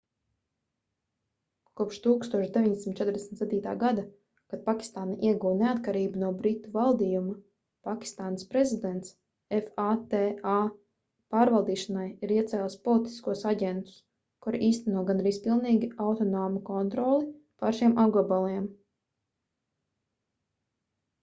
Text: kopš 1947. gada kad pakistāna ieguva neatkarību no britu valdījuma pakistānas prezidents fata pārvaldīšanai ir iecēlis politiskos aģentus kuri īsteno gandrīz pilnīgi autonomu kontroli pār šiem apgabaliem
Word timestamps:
kopš 1.79 1.97
1947. 2.05 3.67
gada 3.81 4.05
kad 4.53 4.61
pakistāna 4.69 5.17
ieguva 5.31 5.57
neatkarību 5.59 6.21
no 6.23 6.29
britu 6.39 6.71
valdījuma 6.77 7.35
pakistānas 7.89 8.47
prezidents 8.55 9.13
fata 9.75 10.23
pārvaldīšanai 11.35 12.05
ir 12.27 12.33
iecēlis 12.39 12.77
politiskos 12.89 13.43
aģentus 13.51 13.99
kuri 14.47 14.61
īsteno 14.71 15.03
gandrīz 15.11 15.39
pilnīgi 15.45 15.91
autonomu 16.07 16.63
kontroli 16.71 17.29
pār 17.65 17.77
šiem 17.81 17.93
apgabaliem 18.07 18.65